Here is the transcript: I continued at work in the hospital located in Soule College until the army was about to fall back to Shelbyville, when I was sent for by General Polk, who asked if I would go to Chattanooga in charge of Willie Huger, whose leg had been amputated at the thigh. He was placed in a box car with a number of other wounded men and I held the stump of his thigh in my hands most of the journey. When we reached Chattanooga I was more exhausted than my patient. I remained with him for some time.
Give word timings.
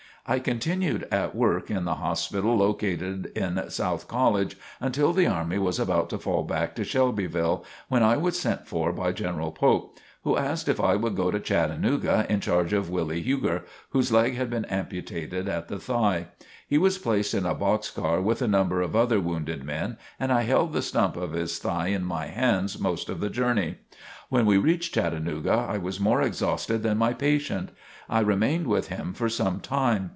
I 0.23 0.37
continued 0.37 1.07
at 1.11 1.33
work 1.35 1.71
in 1.71 1.85
the 1.85 1.95
hospital 1.95 2.55
located 2.55 3.31
in 3.35 3.71
Soule 3.71 3.97
College 4.07 4.55
until 4.79 5.13
the 5.13 5.25
army 5.25 5.57
was 5.57 5.79
about 5.79 6.11
to 6.11 6.19
fall 6.19 6.43
back 6.43 6.75
to 6.75 6.83
Shelbyville, 6.83 7.65
when 7.87 8.03
I 8.03 8.17
was 8.17 8.39
sent 8.39 8.67
for 8.67 8.93
by 8.93 9.13
General 9.13 9.51
Polk, 9.51 9.97
who 10.23 10.37
asked 10.37 10.69
if 10.69 10.79
I 10.79 10.95
would 10.95 11.15
go 11.15 11.31
to 11.31 11.39
Chattanooga 11.39 12.27
in 12.29 12.39
charge 12.39 12.71
of 12.71 12.91
Willie 12.91 13.23
Huger, 13.23 13.65
whose 13.89 14.11
leg 14.11 14.35
had 14.35 14.51
been 14.51 14.65
amputated 14.65 15.49
at 15.49 15.69
the 15.69 15.79
thigh. 15.79 16.27
He 16.67 16.77
was 16.77 16.99
placed 16.99 17.33
in 17.33 17.47
a 17.47 17.55
box 17.55 17.89
car 17.89 18.21
with 18.21 18.43
a 18.43 18.47
number 18.47 18.79
of 18.83 18.95
other 18.95 19.19
wounded 19.19 19.63
men 19.63 19.97
and 20.19 20.31
I 20.31 20.43
held 20.43 20.71
the 20.71 20.83
stump 20.83 21.17
of 21.17 21.33
his 21.33 21.57
thigh 21.57 21.87
in 21.87 22.05
my 22.05 22.27
hands 22.27 22.79
most 22.79 23.09
of 23.09 23.21
the 23.21 23.29
journey. 23.31 23.77
When 24.29 24.45
we 24.45 24.57
reached 24.59 24.93
Chattanooga 24.93 25.65
I 25.67 25.79
was 25.79 25.99
more 25.99 26.21
exhausted 26.21 26.83
than 26.83 26.99
my 26.99 27.11
patient. 27.13 27.71
I 28.07 28.19
remained 28.21 28.67
with 28.67 28.87
him 28.89 29.13
for 29.13 29.27
some 29.27 29.59
time. 29.59 30.09